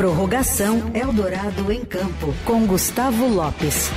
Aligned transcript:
Prorrogação 0.00 0.92
Eldorado 0.94 1.70
em 1.70 1.84
Campo, 1.84 2.34
com 2.46 2.66
Gustavo 2.66 3.28
Lopes. 3.28 3.90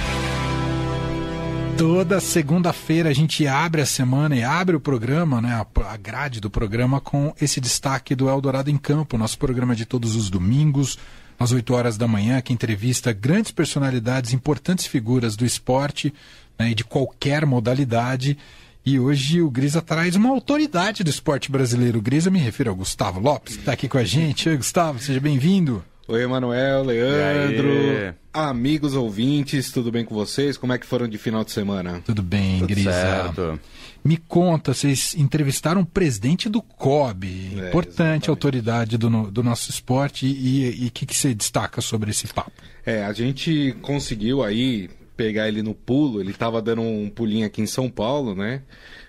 Toda 1.77 2.19
segunda-feira 2.19 3.09
a 3.09 3.13
gente 3.13 3.47
abre 3.47 3.81
a 3.81 3.85
semana 3.85 4.35
e 4.35 4.43
abre 4.43 4.75
o 4.75 4.81
programa, 4.81 5.39
né, 5.39 5.65
a 5.87 5.95
grade 5.95 6.41
do 6.41 6.49
programa 6.49 6.99
com 6.99 7.33
esse 7.39 7.61
destaque 7.61 8.15
do 8.15 8.27
Eldorado 8.27 8.69
em 8.69 8.77
Campo, 8.77 9.17
nosso 9.17 9.39
programa 9.39 9.73
de 9.73 9.85
todos 9.85 10.17
os 10.17 10.29
domingos, 10.29 10.99
às 11.39 11.53
8 11.53 11.73
horas 11.73 11.97
da 11.97 12.05
manhã, 12.05 12.41
que 12.41 12.51
entrevista 12.51 13.13
grandes 13.13 13.53
personalidades, 13.53 14.33
importantes 14.33 14.85
figuras 14.85 15.37
do 15.37 15.45
esporte 15.45 16.13
né, 16.59 16.71
e 16.71 16.75
de 16.75 16.83
qualquer 16.83 17.45
modalidade. 17.45 18.37
E 18.85 18.99
hoje 18.99 19.41
o 19.41 19.49
Grisa 19.49 19.81
traz 19.81 20.17
uma 20.17 20.31
autoridade 20.31 21.01
do 21.01 21.09
esporte 21.09 21.49
brasileiro. 21.49 21.99
O 21.99 22.01
Grisa 22.01 22.29
me 22.29 22.39
refiro 22.39 22.71
ao 22.71 22.75
Gustavo 22.75 23.21
Lopes, 23.21 23.53
que 23.53 23.61
está 23.61 23.71
aqui 23.71 23.87
com 23.87 23.97
a 23.97 24.03
gente. 24.03 24.49
Oi, 24.49 24.57
Gustavo, 24.57 24.99
seja 24.99 25.21
bem-vindo. 25.21 25.81
Oi, 26.05 26.21
Emanuel, 26.21 26.83
Leandro, 26.83 28.13
amigos 28.33 28.93
ouvintes, 28.93 29.71
tudo 29.71 29.89
bem 29.89 30.03
com 30.03 30.13
vocês? 30.13 30.57
Como 30.57 30.73
é 30.73 30.77
que 30.77 30.85
foram 30.85 31.07
de 31.07 31.17
final 31.17 31.45
de 31.45 31.51
semana? 31.51 32.01
Tudo 32.05 32.21
bem, 32.21 32.59
tudo 32.59 32.67
Grisa. 32.67 32.91
Certo. 32.91 33.59
Me 34.03 34.17
conta, 34.17 34.73
vocês 34.73 35.15
entrevistaram 35.15 35.79
o 35.79 35.85
presidente 35.85 36.49
do 36.49 36.61
COB, 36.61 37.25
é, 37.25 37.69
importante 37.69 37.95
exatamente. 37.95 38.29
autoridade 38.29 38.97
do, 38.97 39.31
do 39.31 39.41
nosso 39.41 39.69
esporte, 39.69 40.25
e 40.25 40.87
o 40.87 40.91
que, 40.91 41.05
que 41.05 41.15
você 41.15 41.33
destaca 41.33 41.79
sobre 41.79 42.11
esse 42.11 42.27
papo? 42.27 42.51
É, 42.85 43.05
a 43.05 43.13
gente 43.13 43.73
conseguiu 43.81 44.43
aí 44.43 44.89
pegar 45.15 45.47
ele 45.47 45.63
no 45.63 45.73
pulo, 45.73 46.19
ele 46.19 46.31
estava 46.31 46.61
dando 46.61 46.81
um 46.81 47.09
pulinho 47.09 47.47
aqui 47.47 47.61
em 47.61 47.67
São 47.67 47.89
Paulo, 47.89 48.35
né? 48.35 48.61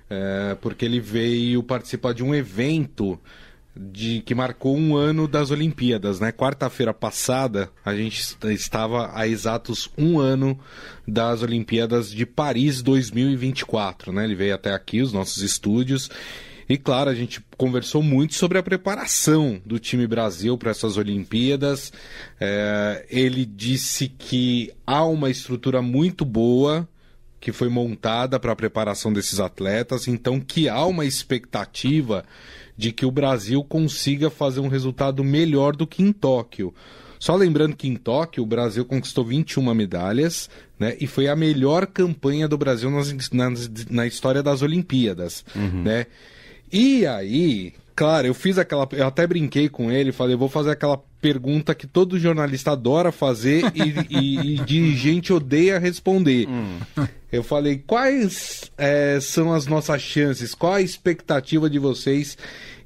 É, 0.09 0.57
porque 0.61 0.85
ele 0.85 1.01
veio 1.01 1.61
participar 1.61 2.15
de 2.15 2.23
um 2.23 2.33
evento 2.33 3.19
de 3.77 4.21
que 4.21 4.35
marcou 4.35 4.77
um 4.77 4.97
ano 4.97 5.27
das 5.27 5.51
Olimpíadas, 5.51 6.21
né? 6.21 6.31
Quarta-feira 6.31 6.95
passada 6.95 7.71
a 7.85 7.95
gente 7.95 8.37
estava 8.51 9.11
a 9.15 9.27
exatos 9.27 9.91
um 9.99 10.19
ano 10.19 10.59
das 11.07 11.43
Olimpíadas 11.43 12.11
de 12.11 12.25
Paris 12.25 12.83
2024, 12.83 14.13
né? 14.13 14.25
Ele 14.25 14.35
veio 14.35 14.55
até 14.55 14.73
aqui 14.73 15.03
os 15.03 15.13
nossos 15.13 15.43
estúdios 15.43 16.09
e 16.69 16.79
claro 16.79 17.11
a 17.11 17.15
gente 17.15 17.45
conversou 17.57 18.03
muito 18.03 18.35
sobre 18.35 18.59
a 18.59 18.63
preparação 18.63 19.61
do 19.67 19.79
time 19.79 20.07
Brasil 20.07 20.57
para 20.57 20.71
essas 20.71 20.97
Olimpíadas. 20.97 21.93
É, 22.41 23.05
ele 23.11 23.45
disse 23.45 24.09
que 24.09 24.73
há 24.87 25.05
uma 25.05 25.31
estrutura 25.31 25.83
muito 25.83 26.25
boa 26.25 26.89
que 27.45 27.53
foi 27.53 27.69
montada 27.69 28.41
para 28.41 28.53
a 28.53 28.57
preparação 28.57 29.13
desses 29.13 29.39
atletas, 29.39 30.09
então 30.09 30.41
que 30.41 30.67
há 30.67 30.83
uma 30.87 31.05
expectativa 31.05 32.25
de 32.75 32.91
que 32.91 33.05
o 33.05 33.11
Brasil 33.11 33.63
consiga 33.63 34.31
fazer 34.31 34.61
um 34.61 34.69
resultado 34.69 35.23
melhor 35.23 35.77
do 35.77 35.87
que 35.87 36.03
em 36.03 36.11
Tóquio. 36.11 36.73
Só 37.19 37.37
lembrando 37.37 37.77
que 37.77 37.87
em 37.87 37.97
Tóquio 37.97 38.43
o 38.43 38.47
Brasil 38.47 38.83
conquistou 38.87 39.27
21 39.27 39.75
medalhas 39.75 40.49
né, 40.79 40.97
e 40.99 41.07
foi 41.07 41.29
a 41.29 41.37
melhor 41.37 41.87
campanha 41.87 42.49
do 42.49 42.57
Brasil 42.57 42.91
nas, 42.91 43.13
nas, 43.31 43.71
na 43.91 44.07
história 44.07 44.43
das 44.43 44.63
Olimpíadas. 44.63 45.45
Uhum. 45.55 45.83
Né? 45.83 46.07
E 46.73 47.07
aí, 47.07 47.75
claro, 47.95 48.27
eu 48.27 48.33
fiz 48.33 48.57
aquela. 48.57 48.89
Eu 48.93 49.07
até 49.07 49.27
brinquei 49.27 49.69
com 49.69 49.93
ele, 49.93 50.13
falei, 50.13 50.35
vou 50.35 50.49
fazer 50.49 50.71
aquela 50.71 50.97
pergunta 51.25 51.75
que 51.75 51.87
todo 51.87 52.19
jornalista 52.19 52.73
adora 52.73 53.11
fazer 53.11 53.65
e, 53.75 54.15
e, 54.15 54.57
e 54.57 54.59
dirigente 54.67 55.33
odeia 55.33 55.79
responder. 55.79 56.47
Hum. 56.47 57.07
Eu 57.33 57.43
falei, 57.43 57.83
quais 57.87 58.71
é, 58.77 59.19
são 59.23 59.51
as 59.55 59.67
nossas 59.67 60.03
chances? 60.03 60.55
Qual 60.55 60.75
a 60.75 60.83
expectativa 60.83 61.71
de 61.71 61.79
vocês 61.79 62.37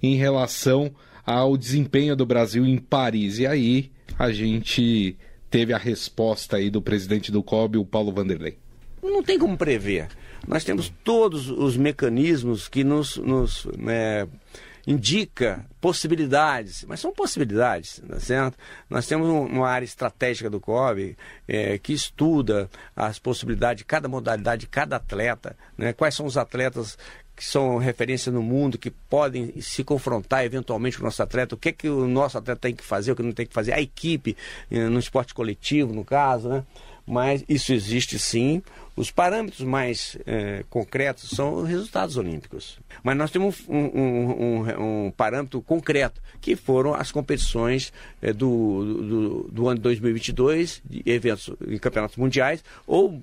em 0.00 0.14
relação 0.14 0.92
ao 1.26 1.56
desempenho 1.56 2.14
do 2.14 2.24
Brasil 2.24 2.64
em 2.64 2.78
Paris? 2.78 3.40
E 3.40 3.46
aí 3.48 3.90
a 4.16 4.30
gente 4.30 5.16
teve 5.50 5.72
a 5.72 5.78
resposta 5.78 6.58
aí 6.58 6.70
do 6.70 6.80
presidente 6.80 7.32
do 7.32 7.42
COB, 7.42 7.78
o 7.78 7.84
Paulo 7.84 8.12
Vanderlei. 8.12 8.56
Não 9.02 9.20
tem 9.20 9.36
como 9.36 9.58
prever. 9.58 10.06
Nós 10.46 10.62
temos 10.62 10.92
todos 11.02 11.50
os 11.50 11.76
mecanismos 11.76 12.68
que 12.68 12.84
nos, 12.84 13.16
nos 13.16 13.66
né, 13.76 14.28
indica 14.88 15.66
possibilidades, 15.82 16.82
mas 16.88 16.98
são 16.98 17.12
possibilidades, 17.12 18.00
tá 18.08 18.18
certo? 18.18 18.56
Nós 18.88 19.06
temos 19.06 19.28
uma 19.28 19.68
área 19.68 19.84
estratégica 19.84 20.48
do 20.48 20.58
COB 20.58 21.14
é, 21.46 21.76
que 21.76 21.92
estuda 21.92 22.70
as 22.96 23.18
possibilidades 23.18 23.82
de 23.82 23.84
cada 23.84 24.08
modalidade, 24.08 24.62
de 24.62 24.66
cada 24.66 24.96
atleta, 24.96 25.54
né? 25.76 25.92
quais 25.92 26.14
são 26.14 26.24
os 26.24 26.38
atletas 26.38 26.96
que 27.36 27.44
são 27.44 27.76
referência 27.76 28.32
no 28.32 28.42
mundo, 28.42 28.78
que 28.78 28.90
podem 28.90 29.60
se 29.60 29.84
confrontar 29.84 30.46
eventualmente 30.46 30.96
com 30.96 31.02
o 31.02 31.04
nosso 31.04 31.22
atleta, 31.22 31.54
o 31.54 31.58
que 31.58 31.68
é 31.68 31.72
que 31.72 31.88
o 31.90 32.08
nosso 32.08 32.38
atleta 32.38 32.62
tem 32.62 32.74
que 32.74 32.82
fazer, 32.82 33.12
o 33.12 33.16
que 33.16 33.22
não 33.22 33.32
tem 33.32 33.46
que 33.46 33.54
fazer, 33.54 33.74
a 33.74 33.80
equipe, 33.80 34.34
eh, 34.70 34.88
no 34.88 34.98
esporte 34.98 35.34
coletivo, 35.34 35.92
no 35.92 36.04
caso, 36.04 36.48
né? 36.48 36.64
Mas 37.08 37.42
isso 37.48 37.72
existe 37.72 38.18
sim. 38.18 38.62
Os 38.94 39.10
parâmetros 39.10 39.62
mais 39.62 40.18
é, 40.26 40.64
concretos 40.68 41.30
são 41.30 41.54
os 41.54 41.68
resultados 41.68 42.16
olímpicos. 42.16 42.78
Mas 43.02 43.16
nós 43.16 43.30
temos 43.30 43.62
um, 43.66 43.78
um, 43.78 44.30
um, 44.42 45.06
um 45.06 45.10
parâmetro 45.10 45.62
concreto, 45.62 46.20
que 46.40 46.54
foram 46.54 46.92
as 46.94 47.10
competições 47.10 47.92
é, 48.20 48.32
do, 48.32 48.84
do, 48.84 49.48
do, 49.50 49.68
ano 49.68 49.76
de 49.76 49.82
2022, 49.82 50.82
de 50.84 51.02
eventos 51.06 51.50
em 51.66 51.78
campeonatos 51.78 52.16
mundiais, 52.16 52.62
ou 52.86 53.20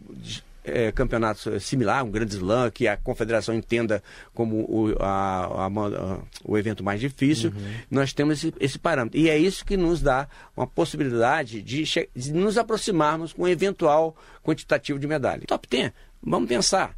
é, 0.66 0.92
campeonato 0.92 1.60
similar, 1.60 2.04
um 2.04 2.12
grande 2.12 2.36
slam, 2.36 2.72
que 2.72 2.88
a 2.88 2.98
confederação 2.98 3.54
entenda 3.56 4.02
como 4.34 4.58
o, 4.58 4.96
a, 5.00 5.66
a, 5.66 5.68
a, 5.68 6.20
o 6.44 6.58
evento 6.58 6.84
mais 6.84 7.00
difícil, 7.00 7.52
uhum. 7.52 7.74
nós 7.90 8.14
temos 8.14 8.40
esse, 8.44 8.54
esse, 8.60 8.80
parâmetro. 8.80 9.20
E 9.20 9.30
é 9.30 9.38
isso 9.38 9.66
que 9.66 9.78
nos 9.78 10.02
dá 10.02 10.28
uma 10.56 10.68
possibilidade 10.68 11.62
de, 11.62 11.84
de 12.16 12.34
nos 12.34 12.58
aproximarmos 12.58 13.34
com 13.34 13.44
um 13.44 13.48
eventual 13.48 14.16
quantitativo 14.44 15.00
de 15.00 15.08
medalha. 15.08 15.44
Top 15.48 15.68
10, 15.68 15.92
vamos 16.22 16.50
pensar. 16.50 16.96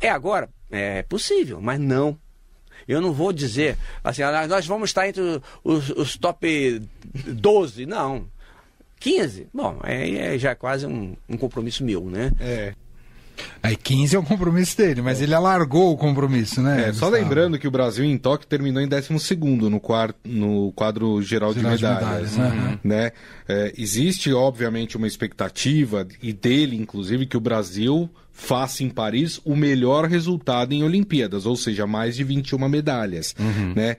É 0.00 0.08
agora? 0.08 0.48
É 0.70 1.02
possível, 1.02 1.60
mas 1.60 1.78
não 1.80 2.18
eu 2.86 3.00
não 3.00 3.12
vou 3.12 3.32
dizer 3.32 3.76
assim, 4.02 4.22
ah, 4.22 4.46
nós 4.46 4.66
vamos 4.66 4.90
estar 4.90 5.08
entre 5.08 5.40
os, 5.62 5.90
os 5.90 6.16
top 6.16 6.82
12. 7.26 7.86
Não. 7.86 8.26
15? 8.98 9.48
Bom, 9.52 9.80
é, 9.82 10.34
é 10.34 10.38
já 10.38 10.54
quase 10.54 10.86
um, 10.86 11.16
um 11.28 11.36
compromisso 11.36 11.84
meu, 11.84 12.04
né? 12.04 12.30
É. 12.38 12.74
Aí 13.62 13.76
15 13.76 14.16
é 14.16 14.18
o 14.18 14.22
compromisso 14.22 14.76
dele, 14.76 15.02
mas 15.02 15.20
ele 15.20 15.34
alargou 15.34 15.92
o 15.92 15.96
compromisso, 15.96 16.60
né? 16.60 16.88
É, 16.88 16.92
só 16.92 17.08
lembrando 17.08 17.58
que 17.58 17.68
o 17.68 17.70
Brasil 17.70 18.04
em 18.04 18.18
Tóquio 18.18 18.46
terminou 18.46 18.82
em 18.82 18.88
12 18.88 19.08
no, 19.70 19.80
quadro, 19.80 20.16
no 20.24 20.72
quadro 20.72 21.22
geral, 21.22 21.52
geral 21.54 21.76
de 21.76 21.84
medalhas. 21.84 22.32
De 22.32 22.38
medalhas 22.38 22.54
uhum. 22.54 22.78
né? 22.82 23.12
É, 23.48 23.72
existe, 23.76 24.32
obviamente, 24.32 24.96
uma 24.96 25.06
expectativa, 25.06 26.06
e 26.22 26.32
dele, 26.32 26.76
inclusive, 26.76 27.26
que 27.26 27.36
o 27.36 27.40
Brasil 27.40 28.10
faça 28.32 28.82
em 28.82 28.88
Paris 28.88 29.40
o 29.44 29.54
melhor 29.54 30.06
resultado 30.06 30.72
em 30.72 30.82
Olimpíadas, 30.82 31.44
ou 31.44 31.54
seja, 31.54 31.86
mais 31.86 32.16
de 32.16 32.24
21 32.24 32.68
medalhas, 32.68 33.34
uhum. 33.38 33.74
né? 33.76 33.98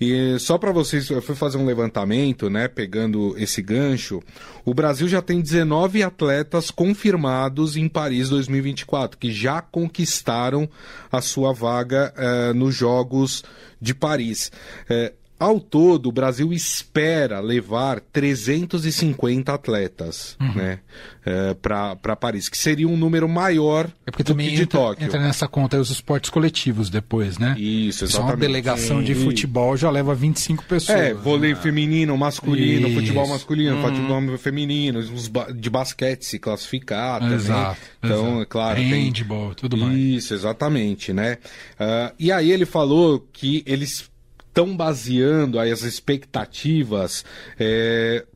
E 0.00 0.38
só 0.38 0.58
para 0.58 0.70
vocês, 0.70 1.08
eu 1.08 1.22
fui 1.22 1.34
fazer 1.34 1.56
um 1.56 1.64
levantamento, 1.64 2.50
né, 2.50 2.68
pegando 2.68 3.34
esse 3.38 3.62
gancho, 3.62 4.22
o 4.64 4.74
Brasil 4.74 5.08
já 5.08 5.22
tem 5.22 5.40
19 5.40 6.02
atletas 6.02 6.70
confirmados 6.70 7.76
em 7.76 7.88
Paris 7.88 8.28
2024, 8.28 9.18
que 9.18 9.32
já 9.32 9.62
conquistaram 9.62 10.68
a 11.10 11.20
sua 11.22 11.52
vaga 11.52 12.12
uh, 12.16 12.54
nos 12.54 12.74
Jogos 12.74 13.42
de 13.80 13.94
Paris. 13.94 14.52
Uh, 14.90 15.19
ao 15.40 15.58
todo, 15.58 16.10
o 16.10 16.12
Brasil 16.12 16.52
espera 16.52 17.40
levar 17.40 17.98
350 17.98 19.54
atletas 19.54 20.36
uhum. 20.38 20.52
né, 20.52 20.80
é, 21.24 21.54
para 21.54 22.14
Paris, 22.14 22.50
que 22.50 22.58
seria 22.58 22.86
um 22.86 22.94
número 22.94 23.26
maior 23.26 23.90
é 24.06 24.10
porque 24.10 24.22
do 24.22 24.32
também 24.32 24.50
que 24.50 24.56
de 24.56 24.62
entra, 24.64 24.78
Tóquio. 24.78 25.06
Entra 25.06 25.18
nessa 25.18 25.48
conta 25.48 25.80
os 25.80 25.88
esportes 25.88 26.28
coletivos 26.28 26.90
depois, 26.90 27.38
né? 27.38 27.56
Isso, 27.58 28.04
exatamente. 28.04 28.12
Só 28.12 28.22
uma 28.22 28.36
delegação 28.36 28.98
Sim. 28.98 29.04
de 29.04 29.14
futebol 29.14 29.78
já 29.78 29.90
leva 29.90 30.14
25 30.14 30.62
pessoas. 30.64 30.98
É, 30.98 31.14
vôlei 31.14 31.54
né? 31.54 31.60
feminino, 31.60 32.18
masculino, 32.18 32.88
Isso. 32.88 33.00
futebol 33.00 33.26
masculino, 33.26 33.76
uhum. 33.76 33.82
futebol 33.82 34.36
feminino, 34.36 34.98
os 34.98 35.30
de 35.54 35.70
basquete 35.70 36.22
se 36.22 36.38
classificar 36.38 37.18
também. 37.18 37.36
Exato, 37.36 37.80
então, 38.04 38.26
exato. 38.26 38.42
é 38.42 38.44
claro. 38.44 38.78
Handball, 38.78 39.54
tem... 39.54 39.54
tudo 39.54 39.78
mais. 39.78 39.96
Isso, 39.96 40.34
exatamente, 40.34 41.14
né? 41.14 41.38
Uh, 41.80 42.14
e 42.18 42.30
aí 42.30 42.52
ele 42.52 42.66
falou 42.66 43.26
que 43.32 43.62
eles 43.64 44.10
estão 44.50 44.76
baseando 44.76 45.58
as 45.58 45.82
expectativas 45.82 47.24
é, 47.58 48.26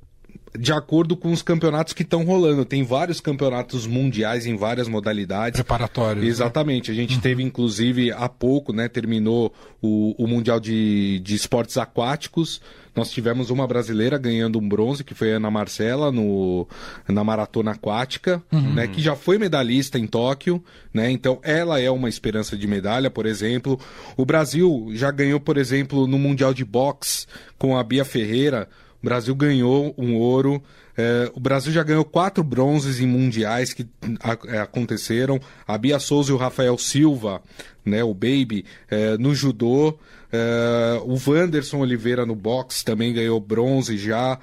de 0.58 0.72
acordo 0.72 1.16
com 1.16 1.32
os 1.32 1.42
campeonatos 1.42 1.92
que 1.92 2.02
estão 2.02 2.24
rolando. 2.24 2.64
Tem 2.64 2.84
vários 2.84 3.20
campeonatos 3.20 3.86
mundiais 3.86 4.46
em 4.46 4.56
várias 4.56 4.86
modalidades. 4.86 5.60
Preparatórios. 5.60 6.24
Né? 6.24 6.30
Exatamente. 6.30 6.90
Né? 6.90 6.96
A 6.96 7.00
gente 7.00 7.16
uhum. 7.16 7.20
teve, 7.20 7.42
inclusive, 7.42 8.12
há 8.12 8.28
pouco, 8.28 8.72
né? 8.72 8.88
Terminou 8.88 9.52
o, 9.82 10.14
o 10.16 10.28
Mundial 10.28 10.60
de, 10.60 11.18
de 11.20 11.34
Esportes 11.34 11.76
Aquáticos. 11.76 12.60
Nós 12.94 13.10
tivemos 13.10 13.50
uma 13.50 13.66
brasileira 13.66 14.16
ganhando 14.16 14.60
um 14.60 14.68
bronze, 14.68 15.02
que 15.02 15.14
foi 15.14 15.32
a 15.32 15.36
Ana 15.36 15.50
Marcela, 15.50 16.12
no, 16.12 16.68
na 17.08 17.24
maratona 17.24 17.72
aquática, 17.72 18.40
uhum. 18.52 18.74
né, 18.74 18.86
que 18.86 19.02
já 19.02 19.16
foi 19.16 19.36
medalhista 19.36 19.98
em 19.98 20.06
Tóquio, 20.06 20.62
né? 20.92 21.10
Então 21.10 21.40
ela 21.42 21.80
é 21.80 21.90
uma 21.90 22.08
esperança 22.08 22.56
de 22.56 22.68
medalha, 22.68 23.10
por 23.10 23.26
exemplo. 23.26 23.80
O 24.16 24.24
Brasil 24.24 24.90
já 24.92 25.10
ganhou, 25.10 25.40
por 25.40 25.56
exemplo, 25.56 26.06
no 26.06 26.20
Mundial 26.20 26.54
de 26.54 26.64
Boxe 26.64 27.26
com 27.58 27.76
a 27.76 27.82
Bia 27.82 28.04
Ferreira 28.04 28.68
O 29.04 29.10
Brasil 29.14 29.34
ganhou 29.34 29.94
um 29.98 30.16
ouro. 30.16 30.62
É, 30.96 31.30
o 31.34 31.38
Brasil 31.38 31.70
já 31.70 31.82
ganhou 31.82 32.06
quatro 32.06 32.42
bronzes 32.42 33.00
em 33.00 33.06
mundiais 33.06 33.74
que 33.74 33.86
a, 34.18 34.38
é, 34.48 34.60
aconteceram. 34.60 35.38
A 35.68 35.76
Bia 35.76 35.98
Souza 35.98 36.32
e 36.32 36.34
o 36.34 36.38
Rafael 36.38 36.78
Silva, 36.78 37.42
né, 37.84 38.02
o 38.02 38.14
Baby, 38.14 38.64
é, 38.90 39.18
no 39.18 39.34
judô. 39.34 39.98
Uh, 40.34 41.12
o 41.12 41.30
Wanderson 41.30 41.78
Oliveira 41.78 42.26
no 42.26 42.34
boxe 42.34 42.84
também 42.84 43.12
ganhou 43.12 43.38
bronze 43.38 43.96
já. 43.96 44.38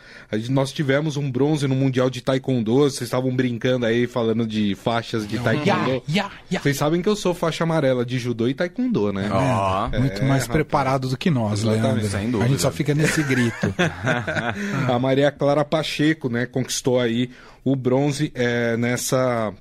Nós 0.49 0.71
tivemos 0.71 1.17
um 1.17 1.29
bronze 1.29 1.67
no 1.67 1.75
Mundial 1.75 2.09
de 2.09 2.21
Taekwondo. 2.21 2.75
Vocês 2.75 3.01
estavam 3.01 3.35
brincando 3.35 3.85
aí, 3.85 4.07
falando 4.07 4.47
de 4.47 4.73
faixas 4.75 5.27
de 5.27 5.37
Taekwondo. 5.37 5.67
Yeah, 5.67 6.03
yeah, 6.07 6.33
yeah. 6.49 6.63
Vocês 6.63 6.77
sabem 6.77 7.01
que 7.01 7.09
eu 7.09 7.15
sou 7.15 7.33
faixa 7.33 7.63
amarela 7.63 8.05
de 8.05 8.17
judô 8.17 8.47
e 8.47 8.53
Taekwondo, 8.53 9.11
né? 9.11 9.29
Oh, 9.31 9.95
é, 9.95 9.99
muito 9.99 10.23
mais 10.23 10.43
rapaz. 10.43 10.47
preparado 10.47 11.09
do 11.09 11.17
que 11.17 11.29
nós, 11.29 11.63
Leandro. 11.63 12.07
Sem 12.07 12.31
dúvida. 12.31 12.45
A 12.45 12.47
gente 12.47 12.61
só 12.61 12.71
fica 12.71 12.95
nesse 12.95 13.21
grito. 13.23 13.73
a 14.87 14.99
Maria 14.99 15.31
Clara 15.31 15.65
Pacheco, 15.65 16.29
né, 16.29 16.45
conquistou 16.45 16.99
aí 16.99 17.29
o 17.63 17.75
bronze 17.75 18.31
é, 18.33 18.75
nessa, 18.75 19.53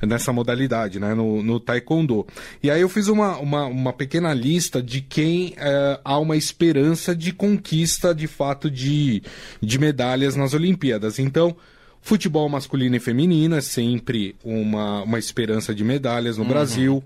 nessa 0.00 0.32
modalidade, 0.32 1.00
né, 1.00 1.14
no, 1.14 1.42
no 1.42 1.58
Taekwondo. 1.58 2.26
E 2.62 2.70
aí 2.70 2.80
eu 2.80 2.88
fiz 2.88 3.08
uma, 3.08 3.38
uma, 3.38 3.64
uma 3.66 3.92
pequena 3.92 4.32
lista 4.32 4.82
de 4.82 5.00
quem 5.00 5.54
é, 5.56 6.00
há 6.04 6.18
uma 6.18 6.36
esperança 6.36 7.14
de 7.14 7.32
conquista, 7.32 8.14
de 8.14 8.26
fato, 8.26 8.70
de, 8.70 9.22
de 9.60 9.78
medalhas 9.78 10.36
nas 10.36 10.54
Olimpíadas. 10.54 11.18
Então, 11.18 11.56
Futebol 12.02 12.48
masculino 12.48 12.96
e 12.96 12.98
feminino 12.98 13.54
é 13.54 13.60
sempre 13.60 14.34
uma, 14.42 15.02
uma 15.02 15.18
esperança 15.18 15.74
de 15.74 15.84
medalhas 15.84 16.38
no 16.38 16.44
uhum. 16.44 16.48
Brasil. 16.48 17.04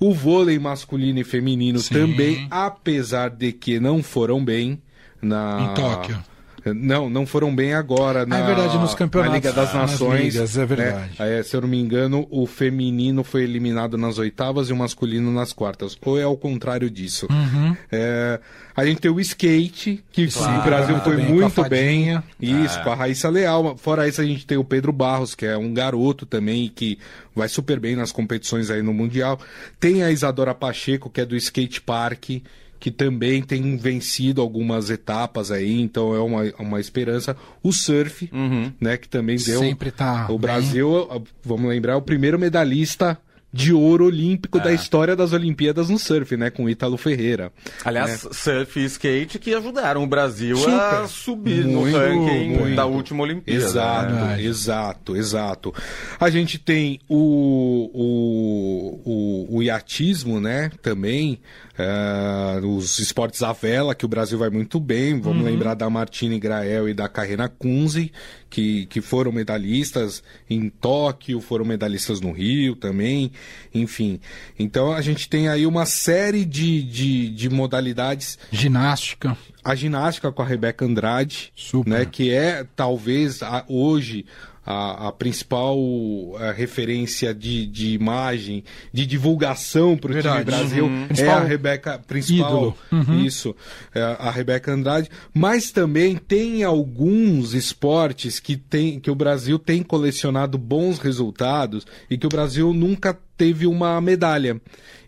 O 0.00 0.12
vôlei 0.12 0.58
masculino 0.58 1.20
e 1.20 1.24
feminino 1.24 1.78
Sim. 1.78 1.94
também, 1.94 2.48
apesar 2.50 3.30
de 3.30 3.52
que 3.52 3.78
não 3.78 4.02
foram 4.02 4.44
bem 4.44 4.82
na. 5.22 5.70
Em 5.70 5.74
Tóquio. 5.74 6.31
Não, 6.64 7.10
não 7.10 7.26
foram 7.26 7.54
bem 7.54 7.74
agora 7.74 8.24
na, 8.24 8.36
ah, 8.36 8.38
é 8.40 8.46
verdade, 8.46 8.78
nos 8.78 8.94
campeonatos. 8.94 9.32
Na 9.32 9.36
Liga 9.36 9.52
das 9.52 9.74
Nações. 9.74 10.34
Ligas, 10.34 10.56
é 10.56 10.66
verdade. 10.66 11.12
Né? 11.18 11.42
se 11.42 11.56
eu 11.56 11.60
não 11.60 11.68
me 11.68 11.80
engano, 11.80 12.26
o 12.30 12.46
feminino 12.46 13.24
foi 13.24 13.42
eliminado 13.42 13.98
nas 13.98 14.18
oitavas 14.18 14.68
e 14.68 14.72
o 14.72 14.76
masculino 14.76 15.32
nas 15.32 15.52
quartas. 15.52 15.96
Ou 16.02 16.18
é 16.18 16.22
ao 16.22 16.36
contrário 16.36 16.90
disso. 16.90 17.26
Uhum. 17.30 17.76
É, 17.90 18.40
a 18.76 18.84
gente 18.84 19.00
tem 19.00 19.10
o 19.10 19.20
skate, 19.20 20.02
que 20.12 20.28
claro, 20.28 20.60
o 20.60 20.64
Brasil 20.64 21.00
foi 21.00 21.16
bem, 21.16 21.26
muito 21.26 21.68
bem. 21.68 22.22
Isso, 22.40 22.78
é. 22.78 22.82
com 22.82 22.90
a 22.90 22.94
Raíssa 22.94 23.28
Leal. 23.28 23.76
Fora 23.76 24.08
isso, 24.08 24.20
a 24.20 24.24
gente 24.24 24.46
tem 24.46 24.56
o 24.56 24.64
Pedro 24.64 24.92
Barros, 24.92 25.34
que 25.34 25.46
é 25.46 25.56
um 25.56 25.74
garoto 25.74 26.24
também, 26.24 26.70
que 26.74 26.98
vai 27.34 27.48
super 27.48 27.80
bem 27.80 27.96
nas 27.96 28.12
competições 28.12 28.70
aí 28.70 28.82
no 28.82 28.94
Mundial. 28.94 29.38
Tem 29.80 30.02
a 30.02 30.10
Isadora 30.10 30.54
Pacheco, 30.54 31.10
que 31.10 31.20
é 31.20 31.24
do 31.24 31.36
skate 31.36 31.80
park 31.80 32.30
que 32.82 32.90
também 32.90 33.40
tem 33.40 33.76
vencido 33.76 34.40
algumas 34.40 34.90
etapas 34.90 35.52
aí, 35.52 35.80
então 35.80 36.12
é 36.16 36.18
uma, 36.18 36.42
uma 36.58 36.80
esperança. 36.80 37.36
O 37.62 37.72
surf, 37.72 38.28
uhum. 38.32 38.72
né, 38.80 38.96
que 38.96 39.08
também 39.08 39.36
deu. 39.36 39.60
Sempre 39.60 39.92
tá. 39.92 40.26
O 40.28 40.36
Brasil, 40.36 41.08
vamos 41.44 41.68
lembrar, 41.68 41.92
é 41.92 41.96
o 41.96 42.02
primeiro 42.02 42.40
medalhista 42.40 43.16
de 43.52 43.72
ouro 43.72 44.06
olímpico 44.06 44.58
da 44.58 44.72
história 44.72 45.14
das 45.14 45.32
Olimpíadas 45.32 45.90
no 45.90 45.98
surf, 45.98 46.36
né? 46.36 46.48
Com 46.48 46.70
Ítalo 46.70 46.96
Ferreira. 46.96 47.52
Aliás, 47.84 48.24
né? 48.24 48.30
surf 48.32 48.80
e 48.80 48.84
skate 48.84 49.38
que 49.38 49.54
ajudaram 49.54 50.02
o 50.02 50.06
Brasil 50.06 50.56
Super. 50.56 50.72
a 50.72 51.06
subir 51.06 51.64
muito, 51.64 51.90
no 51.90 51.98
ranking 51.98 52.48
muito. 52.48 52.76
da 52.76 52.86
última 52.86 53.22
Olimpíada. 53.24 53.62
Exato, 53.62 54.14
né? 54.14 54.42
exato, 54.42 55.16
exato. 55.16 55.74
A 56.18 56.30
gente 56.30 56.58
tem 56.58 56.98
o, 57.08 57.90
o, 57.92 59.00
o, 59.04 59.56
o 59.58 59.62
iatismo, 59.62 60.40
né? 60.40 60.70
Também. 60.80 61.40
Uh, 61.72 62.66
os 62.76 62.98
esportes 62.98 63.42
à 63.42 63.52
vela, 63.52 63.94
que 63.94 64.04
o 64.04 64.08
Brasil 64.08 64.38
vai 64.38 64.50
muito 64.50 64.78
bem. 64.78 65.18
Vamos 65.18 65.38
uhum. 65.38 65.50
lembrar 65.50 65.74
da 65.74 65.88
Martine 65.88 66.38
Grael 66.38 66.86
e 66.86 66.92
da 66.94 67.08
Carrena 67.08 67.48
Kunze, 67.48 68.12
que, 68.50 68.84
que 68.86 69.00
foram 69.00 69.32
medalhistas 69.32 70.22
em 70.48 70.68
Tóquio, 70.68 71.40
foram 71.40 71.64
medalhistas 71.64 72.20
no 72.20 72.30
Rio 72.30 72.76
também. 72.76 73.32
Enfim. 73.74 74.20
Então 74.58 74.92
a 74.92 75.00
gente 75.00 75.28
tem 75.28 75.48
aí 75.48 75.66
uma 75.66 75.86
série 75.86 76.44
de, 76.44 76.82
de, 76.82 77.30
de 77.30 77.48
modalidades. 77.48 78.38
Ginástica. 78.50 79.36
A 79.64 79.74
ginástica 79.74 80.32
com 80.32 80.42
a 80.42 80.46
Rebeca 80.46 80.84
Andrade, 80.84 81.52
Super. 81.54 81.90
né, 81.90 82.04
que 82.04 82.32
é 82.32 82.66
talvez 82.76 83.42
a, 83.42 83.64
hoje 83.68 84.26
a, 84.64 85.08
a 85.08 85.12
principal 85.12 85.76
a 86.38 86.52
referência 86.52 87.34
de, 87.34 87.66
de 87.66 87.92
imagem, 87.94 88.64
de 88.92 89.04
divulgação 89.04 89.96
para 89.96 90.12
o 90.12 90.20
time 90.20 90.44
Brasil 90.44 90.86
uhum. 90.86 91.08
é 91.16 91.28
a 91.28 91.40
Rebeca, 91.40 91.98
principal, 91.98 92.76
uhum. 92.90 93.20
isso, 93.20 93.54
é 93.94 94.02
a 94.02 94.30
Rebeca 94.30 94.72
Andrade, 94.72 95.10
mas 95.34 95.70
também 95.70 96.16
tem 96.16 96.62
alguns 96.62 97.54
esportes 97.54 98.38
que, 98.38 98.56
tem, 98.56 99.00
que 99.00 99.10
o 99.10 99.14
Brasil 99.14 99.58
tem 99.58 99.82
colecionado 99.82 100.56
bons 100.56 100.98
resultados 100.98 101.86
e 102.08 102.16
que 102.16 102.26
o 102.26 102.30
Brasil 102.30 102.72
nunca 102.72 103.18
teve 103.42 103.66
uma 103.66 104.00
medalha 104.00 104.60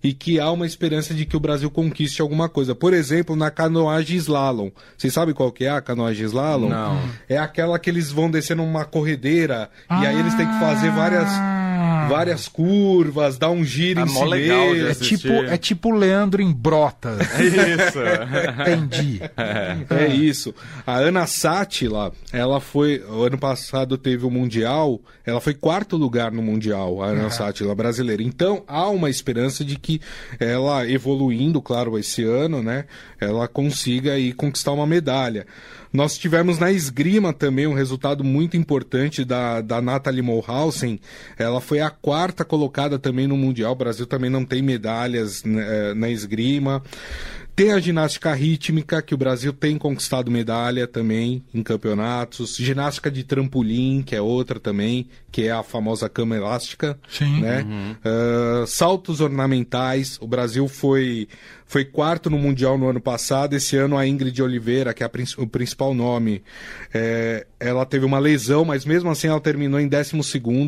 e 0.03 0.13
que 0.13 0.41
há 0.41 0.51
uma 0.51 0.67
esperança 0.67 1.15
de 1.15 1.25
que 1.25 1.37
o 1.37 1.41
Brasil 1.41 1.71
conquiste 1.71 2.21
alguma 2.21 2.49
coisa. 2.49 2.75
Por 2.75 2.93
exemplo, 2.93 3.37
na 3.37 3.49
canoagem 3.49 4.17
slalom. 4.17 4.73
Vocês 4.99 5.15
sabem 5.15 5.33
qual 5.33 5.53
que 5.53 5.65
é 5.65 5.71
a 5.71 5.81
canoagem 5.81 6.27
slalom? 6.27 6.69
Não. 6.69 7.01
É 7.29 7.39
aquela 7.39 7.79
que 7.79 7.89
eles 7.89 8.11
vão 8.11 8.29
descer 8.29 8.57
numa 8.57 8.85
corredeira 8.85 9.71
ah. 9.89 10.03
e 10.03 10.07
aí 10.09 10.19
eles 10.19 10.35
têm 10.35 10.49
que 10.49 10.59
fazer 10.59 10.91
várias 10.91 11.29
várias 12.09 12.49
curvas, 12.49 13.39
dar 13.39 13.51
um 13.51 13.65
giro 13.65 14.01
ah, 14.01 14.05
em 14.05 14.09
si 14.09 14.25
mesmo. 14.25 14.89
É 14.89 14.95
tipo, 14.95 15.29
é 15.29 15.57
tipo 15.57 15.91
Leandro 15.91 16.43
em 16.43 16.53
Brotas. 16.53 17.19
É 17.45 17.87
isso. 17.87 17.99
Entendi. 18.61 19.21
É. 19.37 20.05
é 20.05 20.09
isso. 20.09 20.55
A 20.87 20.97
Ana 20.97 21.27
Sátila, 21.27 22.13
ela 22.33 22.61
foi, 22.61 23.03
o 23.09 23.23
ano 23.23 23.39
passado 23.39 23.99
teve 23.99 24.25
o 24.25 24.31
Mundial, 24.31 25.01
ela 25.25 25.41
foi 25.41 25.55
quarto 25.55 25.97
lugar 25.97 26.33
no 26.33 26.43
Mundial, 26.43 27.03
a 27.03 27.09
Ana 27.09 27.31
Sátila 27.31 27.75
brasileira. 27.75 28.23
Então, 28.23 28.63
há 28.67 28.89
uma 28.89 29.11
esperança 29.11 29.65
de 29.65 29.77
que 29.77 30.01
ela 30.39 30.89
evoluindo, 30.89 31.61
claro, 31.61 31.99
esse 31.99 32.25
ano, 32.25 32.63
né, 32.63 32.85
ela 33.21 33.47
consiga 33.47 34.13
aí 34.13 34.33
conquistar 34.33 34.73
uma 34.73 34.87
medalha. 34.87 35.47
Nós 35.95 36.19
tivemos 36.19 36.59
na 36.59 36.73
esgrima 36.73 37.33
também 37.33 37.69
um 37.69 37.73
resultado 37.73 38.25
muito 38.25 38.57
importante 38.57 39.25
da, 39.25 39.61
da 39.61 39.81
Nathalie 39.81 40.23
Mulhausen. 40.23 40.99
Ela 41.39 41.61
foi 41.61 41.79
a 41.79 41.89
quarta 42.01 42.45
colocada 42.45 42.99
também 42.99 43.27
no 43.27 43.37
Mundial. 43.37 43.73
O 43.73 43.77
Brasil 43.77 44.07
também 44.07 44.31
não 44.31 44.45
tem 44.45 44.63
medalhas 44.63 45.43
né, 45.45 45.95
na 45.95 46.09
esgrima. 46.09 46.83
Tem 47.57 47.73
a 47.73 47.79
ginástica 47.79 48.35
rítmica, 48.35 49.01
que 49.01 49.15
o 49.15 49.17
Brasil 49.17 49.53
tem 49.53 49.79
conquistado 49.79 50.29
medalha 50.29 50.89
também 50.89 51.45
em 51.55 51.63
campeonatos. 51.63 52.57
Ginástica 52.57 53.09
de 53.09 53.23
trampolim, 53.23 54.03
que 54.03 54.17
é 54.17 54.21
outra 54.21 54.59
também, 54.59 55.07
que 55.31 55.43
é 55.43 55.53
a 55.53 55.63
famosa 55.63 56.09
cama 56.09 56.35
elástica. 56.35 56.99
Sim. 57.09 57.43
Né? 57.43 57.63
Uhum. 57.63 57.93
Uh, 57.93 58.67
saltos 58.67 59.21
ornamentais. 59.21 60.19
O 60.21 60.27
Brasil 60.27 60.67
foi 60.67 61.29
foi 61.67 61.85
quarto 61.85 62.31
no 62.31 62.39
Mundial 62.39 62.79
no 62.79 62.89
ano 62.89 63.01
passado. 63.01 63.55
Esse 63.55 63.77
ano 63.77 63.97
a 63.97 64.07
Ingrid 64.07 64.41
Oliveira, 64.43 64.93
que 64.95 65.03
é 65.03 65.11
o 65.39 65.47
principal 65.47 65.95
nome, 65.95 66.43
é, 66.93 67.47
ela 67.59 67.85
teve 67.85 68.05
uma 68.05 68.19
lesão, 68.19 68.65
mas 68.65 68.85
mesmo 68.85 69.11
assim 69.11 69.29
ela 69.29 69.41
terminou 69.41 69.81
em 69.81 69.89
12 69.89 70.13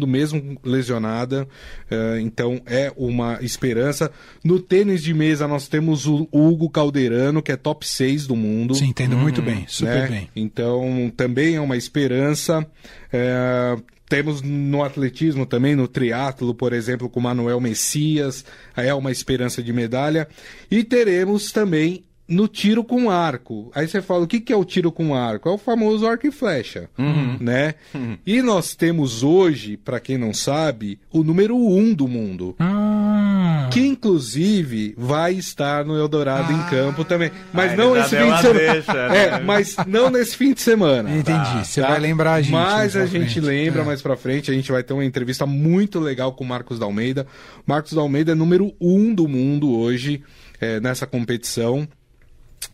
mesmo 0.07 0.59
lesionada. 0.65 1.47
É, 1.91 2.21
então 2.21 2.61
é 2.67 2.93
uma 2.97 3.39
esperança. 3.43 4.11
No 4.43 4.59
tênis 4.59 5.03
de 5.03 5.13
mesa 5.15 5.47
nós 5.47 5.69
temos 5.69 6.07
o 6.07 6.29
Hugo 6.33 6.69
Calderano, 6.71 7.43
que 7.43 7.53
é 7.53 7.57
top 7.57 7.87
6 7.87 8.27
do 8.27 8.35
mundo. 8.35 8.75
Sim, 8.75 8.89
entendo 8.89 9.15
uhum, 9.15 9.23
muito 9.23 9.43
bem, 9.43 9.65
super 9.69 10.09
né? 10.09 10.09
bem. 10.09 10.31
Então 10.35 11.13
também 11.17 11.57
é 11.57 11.61
uma 11.61 11.77
esperança. 11.77 12.67
É, 13.13 13.77
temos 14.09 14.43
no 14.43 14.83
atletismo 14.83 15.47
também, 15.47 15.75
no 15.75 15.89
triatlo, 15.89 16.55
por 16.55 16.73
exemplo, 16.73 17.09
com 17.09 17.21
Manuel 17.21 17.61
Messias, 17.61 18.45
é 18.77 18.93
uma 18.95 19.11
esperança 19.11 19.63
de 19.63 19.73
medalha. 19.73 20.29
E 20.71 20.85
teremos 20.85 21.51
também 21.51 22.05
no 22.29 22.49
tiro 22.49 22.83
com 22.83 23.11
arco. 23.11 23.71
Aí 23.75 23.87
você 23.87 24.03
fala, 24.03 24.25
o 24.25 24.27
que, 24.27 24.41
que 24.41 24.53
é 24.53 24.57
o 24.57 24.65
tiro 24.65 24.91
com 24.91 25.15
arco? 25.15 25.49
É 25.49 25.53
o 25.53 25.59
famoso 25.59 26.07
arco 26.07 26.27
e 26.27 26.33
flecha, 26.33 26.89
uhum. 26.99 27.37
né? 27.41 27.75
Uhum. 27.95 28.19
E 28.27 28.43
nós 28.43 28.75
temos 28.75 29.23
hoje, 29.23 29.77
para 29.77 30.01
quem 30.01 30.19
não 30.19 30.35
sabe, 30.35 30.99
o 31.13 31.23
número 31.23 31.57
um 31.57 31.95
do 31.95 32.09
mundo. 32.09 32.55
Ah. 32.59 33.36
Que 33.77 33.87
inclusive 33.87 34.95
vai 34.97 35.35
estar 35.35 35.85
no 35.85 35.99
Eldorado 35.99 36.51
ah. 36.51 36.57
em 36.57 36.71
campo 36.71 37.05
também. 37.05 37.31
Mas 37.53 37.73
ah, 37.73 37.77
não 37.77 37.95
nesse 37.95 38.17
fim 38.17 38.33
de 38.33 38.41
semana. 38.41 38.73
Deixa, 38.73 39.09
né? 39.09 39.19
É, 39.19 39.41
mas 39.41 39.77
não 39.87 40.11
nesse 40.11 40.37
fim 40.37 40.55
de 40.55 40.63
semana. 40.63 41.11
Entendi. 41.11 41.39
Tá, 41.39 41.63
você 41.63 41.81
tá? 41.83 41.89
vai 41.89 42.01
lembrar 42.01 42.33
a 42.35 42.41
gente. 42.41 42.53
Mas 42.53 42.97
a 42.97 43.05
gente 43.05 43.39
lembra 43.39 43.83
é. 43.83 43.85
mais 43.85 44.01
pra 44.01 44.17
frente. 44.17 44.51
A 44.51 44.55
gente 44.55 44.73
vai 44.73 44.83
ter 44.83 44.95
uma 44.95 45.05
entrevista 45.05 45.45
muito 45.45 46.01
legal 46.01 46.33
com 46.33 46.43
o 46.43 46.47
Marcos 46.47 46.79
Dalmeida. 46.79 47.27
Marcos 47.67 47.93
Dalmeida 47.93 48.33
é 48.33 48.35
número 48.35 48.73
um 48.81 49.15
do 49.15 49.29
mundo 49.29 49.71
hoje 49.79 50.23
é, 50.59 50.81
nessa 50.81 51.07
competição. 51.07 51.87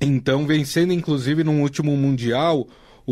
Então, 0.00 0.46
vencendo 0.46 0.92
inclusive 0.92 1.42
no 1.42 1.60
último 1.60 1.96
Mundial 1.96 2.68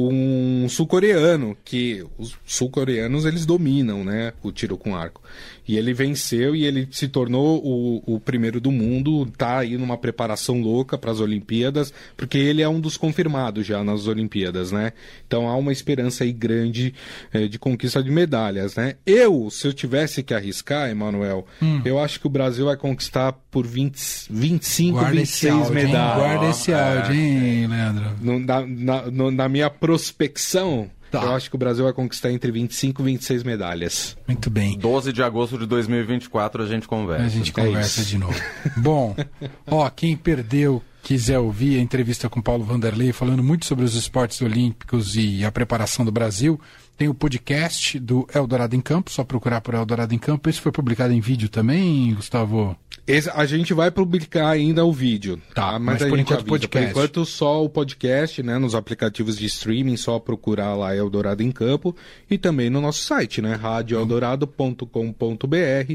um 0.08 0.68
sul-coreano, 0.68 1.56
que 1.64 2.04
os 2.18 2.36
sul-coreanos 2.44 3.24
eles 3.24 3.44
dominam, 3.44 4.04
né, 4.04 4.32
o 4.42 4.52
tiro 4.52 4.76
com 4.76 4.96
arco. 4.96 5.22
E 5.66 5.76
ele 5.76 5.94
venceu 5.94 6.56
e 6.56 6.64
ele 6.64 6.88
se 6.90 7.06
tornou 7.06 7.64
o, 7.64 8.02
o 8.14 8.18
primeiro 8.18 8.60
do 8.60 8.72
mundo, 8.72 9.26
tá 9.36 9.58
aí 9.58 9.76
numa 9.76 9.96
preparação 9.96 10.60
louca 10.60 10.98
para 10.98 11.12
as 11.12 11.20
Olimpíadas, 11.20 11.92
porque 12.16 12.38
ele 12.38 12.60
é 12.60 12.68
um 12.68 12.80
dos 12.80 12.96
confirmados 12.96 13.64
já 13.64 13.84
nas 13.84 14.08
Olimpíadas, 14.08 14.72
né? 14.72 14.92
Então 15.26 15.48
há 15.48 15.54
uma 15.54 15.70
esperança 15.70 16.24
aí 16.24 16.32
grande 16.32 16.92
eh, 17.32 17.46
de 17.46 17.56
conquista 17.56 18.02
de 18.02 18.10
medalhas, 18.10 18.74
né? 18.74 18.96
Eu, 19.06 19.48
se 19.48 19.66
eu 19.68 19.72
tivesse 19.72 20.24
que 20.24 20.34
arriscar, 20.34 20.90
Emanuel, 20.90 21.46
hum. 21.62 21.80
eu 21.84 22.00
acho 22.00 22.18
que 22.18 22.26
o 22.26 22.30
Brasil 22.30 22.66
vai 22.66 22.76
conquistar 22.76 23.32
por 23.50 23.66
20, 23.66 24.28
25, 24.30 24.98
Guarda 24.98 25.16
26 25.16 25.52
áudio, 25.54 25.74
medalhas. 25.74 25.96
Hein? 25.96 26.20
Guarda 26.20 26.50
esse 26.50 26.72
áudio, 26.72 27.14
hein, 27.14 27.66
Leandro? 27.66 28.10
No, 28.20 28.38
na, 28.38 28.66
na, 28.66 29.10
no, 29.10 29.30
na 29.30 29.48
minha 29.48 29.68
prospecção, 29.68 30.90
Tá. 31.10 31.24
Eu 31.24 31.34
acho 31.34 31.50
que 31.50 31.56
o 31.56 31.58
Brasil 31.58 31.82
vai 31.82 31.92
conquistar 31.92 32.30
entre 32.30 32.52
25 32.52 33.02
e 33.02 33.04
26 33.04 33.42
medalhas. 33.42 34.16
Muito 34.28 34.48
bem. 34.48 34.78
12 34.78 35.12
de 35.12 35.22
agosto 35.22 35.58
de 35.58 35.66
2024 35.66 36.62
a 36.62 36.66
gente 36.66 36.86
conversa. 36.86 37.24
A 37.24 37.28
gente 37.28 37.50
é 37.50 37.52
conversa 37.52 38.04
de 38.04 38.16
novo. 38.16 38.40
Bom, 38.76 39.16
ó, 39.66 39.90
quem 39.90 40.16
perdeu, 40.16 40.80
quiser 41.02 41.40
ouvir 41.40 41.78
a 41.78 41.82
entrevista 41.82 42.28
com 42.28 42.40
Paulo 42.40 42.62
Vanderlei 42.62 43.12
falando 43.12 43.42
muito 43.42 43.66
sobre 43.66 43.84
os 43.84 43.96
esportes 43.96 44.40
olímpicos 44.40 45.16
e 45.16 45.44
a 45.44 45.50
preparação 45.50 46.04
do 46.04 46.12
Brasil, 46.12 46.60
tem 47.00 47.08
o 47.08 47.14
podcast 47.14 47.98
do 47.98 48.28
Eldorado 48.34 48.76
em 48.76 48.80
Campo, 48.82 49.10
só 49.10 49.24
procurar 49.24 49.62
por 49.62 49.72
Eldorado 49.72 50.14
em 50.14 50.18
Campo. 50.18 50.50
Esse 50.50 50.60
foi 50.60 50.70
publicado 50.70 51.14
em 51.14 51.20
vídeo 51.20 51.48
também, 51.48 52.12
Gustavo? 52.12 52.76
Esse, 53.06 53.30
a 53.30 53.46
gente 53.46 53.72
vai 53.72 53.90
publicar 53.90 54.50
ainda 54.50 54.84
o 54.84 54.92
vídeo, 54.92 55.40
tá? 55.54 55.72
tá 55.72 55.78
mas, 55.78 56.02
mas 56.02 56.10
por 56.10 56.18
enquanto 56.18 56.44
podcast. 56.44 56.92
Por 56.92 57.00
enquanto 57.00 57.24
só 57.24 57.64
o 57.64 57.70
podcast, 57.70 58.42
né? 58.42 58.58
Nos 58.58 58.74
aplicativos 58.74 59.38
de 59.38 59.46
streaming, 59.46 59.96
só 59.96 60.18
procurar 60.18 60.74
lá 60.74 60.94
Eldorado 60.94 61.42
em 61.42 61.50
Campo 61.50 61.96
e 62.30 62.36
também 62.36 62.68
no 62.68 62.82
nosso 62.82 63.02
site, 63.02 63.40
né? 63.40 63.54
radioeldorado.com.br 63.54 65.94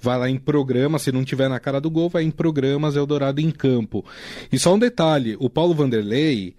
vai 0.00 0.18
lá 0.18 0.30
em 0.30 0.38
programa, 0.38 0.98
se 0.98 1.12
não 1.12 1.26
tiver 1.26 1.50
na 1.50 1.60
cara 1.60 1.78
do 1.78 1.90
gol, 1.90 2.08
vai 2.08 2.22
em 2.22 2.30
programas 2.30 2.96
Eldorado 2.96 3.38
em 3.38 3.50
Campo. 3.50 4.02
E 4.50 4.58
só 4.58 4.74
um 4.74 4.78
detalhe, 4.78 5.36
o 5.38 5.50
Paulo 5.50 5.74
Vanderlei, 5.74 6.56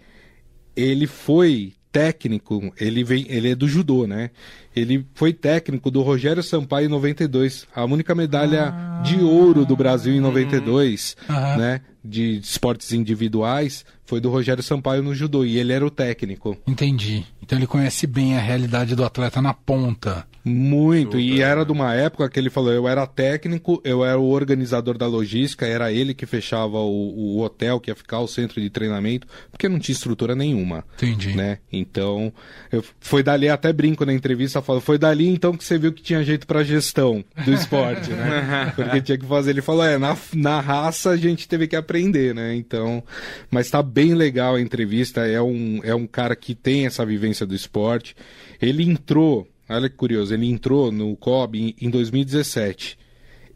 ele 0.76 1.08
foi 1.08 1.72
técnico, 1.92 2.72
ele 2.78 3.02
vem, 3.04 3.26
ele 3.28 3.50
é 3.50 3.54
do 3.54 3.68
judô, 3.68 4.06
né? 4.06 4.30
Ele 4.74 5.04
foi 5.14 5.32
técnico 5.32 5.90
do 5.90 6.02
Rogério 6.02 6.42
Sampaio 6.42 6.86
em 6.86 6.90
92, 6.90 7.66
a 7.74 7.84
única 7.84 8.14
medalha 8.14 8.68
ah, 8.68 9.02
de 9.02 9.16
ouro 9.20 9.64
do 9.64 9.76
Brasil 9.76 10.14
em 10.14 10.20
92, 10.20 11.16
uhum. 11.28 11.56
né? 11.56 11.80
De 12.02 12.38
esportes 12.38 12.92
individuais, 12.92 13.84
foi 14.10 14.20
do 14.20 14.28
Rogério 14.28 14.62
Sampaio 14.62 15.02
no 15.04 15.14
judô 15.14 15.44
e 15.44 15.56
ele 15.56 15.72
era 15.72 15.86
o 15.86 15.90
técnico. 15.90 16.56
Entendi. 16.66 17.24
Então 17.40 17.56
ele 17.56 17.66
conhece 17.66 18.06
bem 18.06 18.36
a 18.36 18.40
realidade 18.40 18.96
do 18.96 19.04
atleta 19.04 19.40
na 19.40 19.54
ponta. 19.54 20.26
Muito, 20.42 21.18
Super, 21.18 21.20
e 21.20 21.42
era 21.42 21.64
de 21.64 21.70
uma 21.70 21.94
época 21.94 22.28
que 22.28 22.38
ele 22.40 22.48
falou: 22.48 22.72
eu 22.72 22.88
era 22.88 23.06
técnico, 23.06 23.80
eu 23.84 24.04
era 24.04 24.18
o 24.18 24.30
organizador 24.30 24.96
da 24.96 25.06
logística, 25.06 25.66
era 25.66 25.92
ele 25.92 26.14
que 26.14 26.24
fechava 26.24 26.78
o, 26.78 27.36
o 27.36 27.40
hotel 27.40 27.78
que 27.78 27.90
ia 27.90 27.94
ficar, 27.94 28.20
o 28.20 28.26
centro 28.26 28.60
de 28.60 28.70
treinamento, 28.70 29.26
porque 29.50 29.68
não 29.68 29.78
tinha 29.78 29.94
estrutura 29.94 30.34
nenhuma. 30.34 30.82
Entendi. 30.96 31.36
Né? 31.36 31.58
Então, 31.70 32.32
eu, 32.72 32.82
foi 33.00 33.22
dali, 33.22 33.48
até 33.48 33.72
brinco 33.72 34.06
na 34.06 34.14
entrevista, 34.14 34.59
falo, 34.62 34.80
foi 34.80 34.98
dali 34.98 35.28
então 35.28 35.56
que 35.56 35.64
você 35.64 35.78
viu 35.78 35.92
que 35.92 36.02
tinha 36.02 36.22
jeito 36.22 36.46
para 36.46 36.62
gestão 36.62 37.24
do 37.44 37.52
esporte, 37.52 38.10
né? 38.10 38.72
Porque 38.76 39.00
tinha 39.00 39.18
que 39.18 39.26
fazer. 39.26 39.50
Ele 39.50 39.62
falou: 39.62 39.84
é, 39.84 39.98
na, 39.98 40.16
na 40.34 40.60
raça 40.60 41.10
a 41.10 41.16
gente 41.16 41.48
teve 41.48 41.66
que 41.66 41.76
aprender, 41.76 42.34
né? 42.34 42.54
Então, 42.54 43.02
mas 43.50 43.70
tá 43.70 43.82
bem 43.82 44.14
legal 44.14 44.56
a 44.56 44.60
entrevista, 44.60 45.26
é 45.26 45.40
um, 45.40 45.80
é 45.82 45.94
um 45.94 46.06
cara 46.06 46.34
que 46.34 46.54
tem 46.54 46.86
essa 46.86 47.04
vivência 47.04 47.46
do 47.46 47.54
esporte. 47.54 48.14
Ele 48.60 48.82
entrou 48.82 49.46
Olha 49.72 49.88
que 49.88 49.94
curioso, 49.94 50.34
ele 50.34 50.50
entrou 50.50 50.90
no 50.90 51.16
COB 51.16 51.76
em, 51.80 51.88
2017 51.88 52.98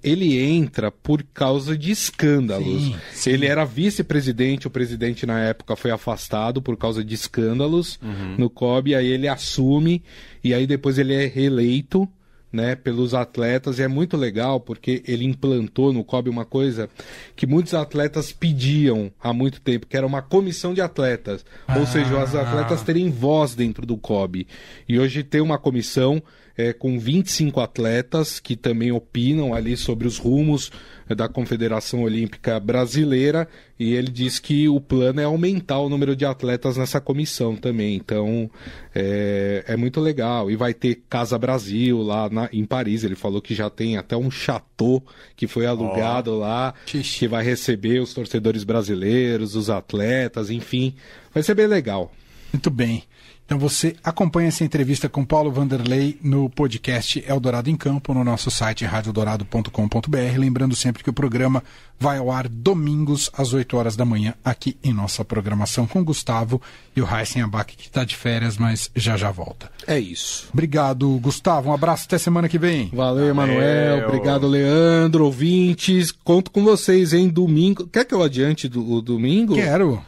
ele 0.04 0.38
entra 0.38 0.90
por 0.90 1.24
causa 1.32 1.76
de 1.76 1.90
escândalos. 1.90 2.82
Sim, 2.82 2.96
sim. 3.12 3.30
Ele 3.30 3.46
era 3.46 3.64
vice-presidente, 3.64 4.66
o 4.66 4.70
presidente 4.70 5.24
na 5.24 5.40
época 5.40 5.74
foi 5.74 5.90
afastado 5.90 6.60
por 6.60 6.76
causa 6.76 7.02
de 7.02 7.14
escândalos 7.14 7.98
uhum. 8.02 8.36
no 8.36 8.50
COB, 8.50 8.94
aí 8.94 9.06
ele 9.06 9.26
assume 9.26 10.02
e 10.42 10.52
aí 10.52 10.66
depois 10.66 10.98
ele 10.98 11.14
é 11.14 11.26
reeleito 11.26 12.06
né, 12.52 12.76
pelos 12.76 13.14
atletas 13.14 13.78
e 13.78 13.82
é 13.82 13.88
muito 13.88 14.16
legal 14.16 14.60
porque 14.60 15.02
ele 15.08 15.24
implantou 15.24 15.92
no 15.92 16.04
COB 16.04 16.28
uma 16.28 16.44
coisa 16.44 16.88
que 17.34 17.46
muitos 17.46 17.74
atletas 17.74 18.30
pediam 18.30 19.10
há 19.20 19.32
muito 19.32 19.60
tempo, 19.60 19.86
que 19.86 19.96
era 19.96 20.06
uma 20.06 20.22
comissão 20.22 20.72
de 20.72 20.80
atletas, 20.80 21.44
ah. 21.66 21.78
ou 21.78 21.86
seja, 21.86 22.22
os 22.22 22.34
atletas 22.34 22.82
terem 22.82 23.10
voz 23.10 23.56
dentro 23.56 23.84
do 23.84 23.96
COB. 23.96 24.46
E 24.88 25.00
hoje 25.00 25.24
tem 25.24 25.40
uma 25.40 25.58
comissão 25.58 26.22
é, 26.56 26.72
com 26.72 26.98
25 26.98 27.60
atletas 27.60 28.38
que 28.38 28.56
também 28.56 28.92
opinam 28.92 29.54
ali 29.54 29.76
sobre 29.76 30.06
os 30.06 30.18
rumos 30.18 30.70
da 31.14 31.28
Confederação 31.28 32.02
Olímpica 32.02 32.58
Brasileira 32.58 33.46
e 33.78 33.92
ele 33.92 34.10
diz 34.10 34.38
que 34.38 34.68
o 34.68 34.80
plano 34.80 35.20
é 35.20 35.24
aumentar 35.24 35.78
o 35.80 35.88
número 35.88 36.14
de 36.14 36.24
atletas 36.24 36.76
nessa 36.76 37.00
comissão 37.00 37.56
também. 37.56 37.96
Então 37.96 38.48
é, 38.94 39.64
é 39.66 39.76
muito 39.76 40.00
legal. 40.00 40.50
E 40.50 40.56
vai 40.56 40.72
ter 40.72 41.02
Casa 41.10 41.36
Brasil 41.36 42.00
lá 42.00 42.30
na, 42.30 42.48
em 42.52 42.64
Paris. 42.64 43.02
Ele 43.04 43.16
falou 43.16 43.42
que 43.42 43.54
já 43.54 43.68
tem 43.68 43.96
até 43.96 44.16
um 44.16 44.30
chateau 44.30 45.04
que 45.36 45.46
foi 45.46 45.66
alugado 45.66 46.32
oh. 46.32 46.38
lá, 46.38 46.72
que 46.86 47.26
vai 47.26 47.44
receber 47.44 48.00
os 48.00 48.14
torcedores 48.14 48.64
brasileiros, 48.64 49.56
os 49.56 49.68
atletas, 49.68 50.50
enfim. 50.50 50.94
Vai 51.32 51.42
ser 51.42 51.54
bem 51.54 51.66
legal. 51.66 52.12
Muito 52.52 52.70
bem. 52.70 53.02
Então 53.46 53.58
você 53.58 53.94
acompanha 54.02 54.48
essa 54.48 54.64
entrevista 54.64 55.06
com 55.06 55.22
Paulo 55.22 55.52
Vanderlei 55.52 56.18
no 56.22 56.48
podcast 56.48 57.22
Eldorado 57.28 57.68
em 57.68 57.76
Campo, 57.76 58.14
no 58.14 58.24
nosso 58.24 58.50
site 58.50 58.86
radiodorado.com.br. 58.86 60.38
Lembrando 60.38 60.74
sempre 60.74 61.04
que 61.04 61.10
o 61.10 61.12
programa 61.12 61.62
vai 62.00 62.16
ao 62.16 62.30
ar 62.30 62.48
domingos 62.48 63.30
às 63.36 63.52
8 63.52 63.76
horas 63.76 63.96
da 63.96 64.04
manhã, 64.04 64.34
aqui 64.42 64.78
em 64.82 64.94
nossa 64.94 65.24
programação 65.24 65.86
com 65.86 66.02
Gustavo 66.02 66.60
e 66.96 67.02
o 67.02 67.06
Heisen 67.06 67.42
Abac, 67.42 67.76
que 67.76 67.86
está 67.86 68.02
de 68.02 68.16
férias, 68.16 68.56
mas 68.56 68.90
já 68.96 69.16
já 69.16 69.30
volta. 69.30 69.70
É 69.86 69.98
isso. 69.98 70.48
Obrigado, 70.52 71.06
Gustavo. 71.20 71.68
Um 71.68 71.74
abraço 71.74 72.06
até 72.06 72.16
semana 72.16 72.48
que 72.48 72.58
vem. 72.58 72.90
Valeu, 72.94 73.28
Emanuel. 73.28 74.08
Obrigado, 74.08 74.46
Leandro, 74.46 75.26
ouvintes. 75.26 76.10
Conto 76.10 76.50
com 76.50 76.64
vocês 76.64 77.12
em 77.12 77.28
domingo. 77.28 77.86
Quer 77.86 78.06
que 78.06 78.14
eu 78.14 78.22
adiante 78.22 78.68
do, 78.68 78.90
o 78.90 79.02
domingo? 79.02 79.54
Quero 79.54 80.02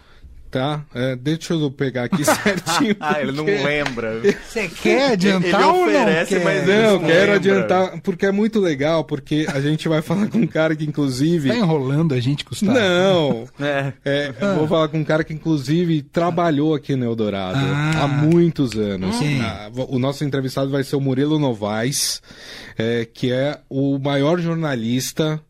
tá? 0.50 0.84
É, 0.94 1.16
deixa 1.16 1.54
eu 1.54 1.70
pegar 1.70 2.04
aqui 2.04 2.24
certinho. 2.24 2.96
ah, 3.00 3.20
ele 3.20 3.32
não 3.32 3.44
lembra. 3.44 4.20
Você 4.20 4.68
quer 4.68 5.12
adiantar 5.12 5.60
ele, 5.60 5.70
ou 5.70 5.82
oferece, 5.84 6.34
não 6.34 6.40
quer? 6.40 6.44
Mas 6.44 6.66
não, 6.66 6.92
não 6.92 7.00
quero 7.00 7.20
lembra. 7.20 7.34
adiantar, 7.36 8.00
porque 8.00 8.26
é 8.26 8.32
muito 8.32 8.60
legal, 8.60 9.04
porque 9.04 9.46
a 9.52 9.60
gente 9.60 9.88
vai 9.88 10.02
falar 10.02 10.28
com 10.28 10.38
um 10.38 10.46
cara 10.46 10.74
que 10.74 10.84
inclusive... 10.84 11.48
Tá 11.48 11.56
enrolando 11.56 12.14
a 12.14 12.20
gente, 12.20 12.44
Gustavo? 12.44 12.72
Não. 12.72 13.48
é. 13.60 13.92
é 14.04 14.34
ah. 14.40 14.54
Vou 14.54 14.68
falar 14.68 14.88
com 14.88 14.98
um 14.98 15.04
cara 15.04 15.24
que 15.24 15.32
inclusive 15.32 16.02
trabalhou 16.02 16.74
aqui 16.74 16.96
no 16.96 17.04
Eldorado 17.04 17.58
ah. 17.60 18.04
há 18.04 18.08
muitos 18.08 18.72
anos. 18.76 19.16
Ah, 19.42 19.70
o 19.88 19.98
nosso 19.98 20.24
entrevistado 20.24 20.70
vai 20.70 20.84
ser 20.84 20.96
o 20.96 21.00
Murilo 21.00 21.38
Novaes, 21.38 22.22
é, 22.78 23.04
que 23.04 23.32
é 23.32 23.58
o 23.68 23.98
maior 23.98 24.38
jornalista 24.38 25.40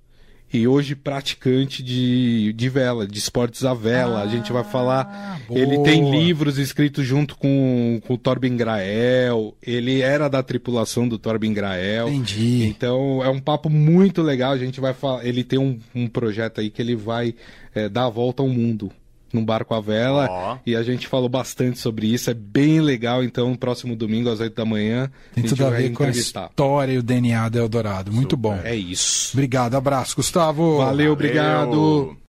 e 0.53 0.67
hoje 0.67 0.95
praticante 0.95 1.83
de, 1.83 2.53
de 2.53 2.69
vela, 2.69 3.07
de 3.07 3.19
esportes 3.19 3.65
à 3.65 3.75
vela. 3.75 4.21
Ah, 4.21 4.23
a 4.23 4.26
gente 4.29 4.53
vai 4.53 4.65
falar. 4.65 5.41
Boa. 5.49 5.59
Ele 5.59 5.79
tem 5.83 6.11
livros 6.11 6.57
escritos 6.57 7.05
junto 7.05 7.37
com, 7.37 8.00
com 8.07 8.15
o 8.15 8.19
Torben 8.19 8.57
Grael. 8.57 9.55
Ele 9.61 10.00
era 10.00 10.29
da 10.29 10.43
tripulação 10.43 11.09
do 11.09 11.19
Torben 11.19 11.53
Grael. 11.53 12.09
Entendi. 12.09 12.65
Então 12.65 13.23
é 13.25 13.29
um 13.29 13.41
papo 13.41 13.69
muito 13.69 14.23
legal. 14.23 14.53
A 14.53 14.59
gente 14.59 14.81
vai 14.81 14.95
falar. 14.95 15.26
Ele 15.26 15.43
tem 15.43 15.59
um, 15.59 15.79
um 15.95 16.07
projeto 16.07 16.61
aí 16.61 16.71
que 16.71 16.81
ele 16.81 16.95
vai 16.95 17.35
é, 17.75 17.88
dar 17.88 18.07
a 18.07 18.11
volta 18.11 18.43
ao 18.43 18.49
mundo 18.49 18.91
num 19.37 19.45
barco 19.45 19.75
à 19.75 19.81
vela. 19.81 20.28
Oh. 20.28 20.59
E 20.66 20.75
a 20.75 20.83
gente 20.83 21.07
falou 21.07 21.28
bastante 21.28 21.78
sobre 21.78 22.12
isso. 22.12 22.31
É 22.31 22.35
bem 22.35 22.81
legal. 22.81 23.23
Então, 23.23 23.50
no 23.50 23.59
próximo 23.59 23.95
domingo, 23.95 24.31
às 24.31 24.40
8 24.40 24.55
da 24.55 24.64
manhã, 24.64 25.11
Tem 25.35 25.45
a 25.45 25.47
gente 25.47 25.57
tudo 25.57 25.66
a 25.66 25.71
ver 25.71 25.93
com 25.93 26.02
a 26.02 26.09
história 26.09 26.93
e 26.93 26.99
o 26.99 27.02
DNA 27.02 27.49
do 27.49 27.59
Eldorado. 27.59 28.12
Muito 28.12 28.37
Super. 28.37 28.37
bom. 28.37 28.61
É 28.64 28.75
isso. 28.75 29.31
Obrigado. 29.35 29.75
Abraço, 29.75 30.16
Gustavo. 30.16 30.78
Valeu, 30.78 31.12
obrigado. 31.12 32.16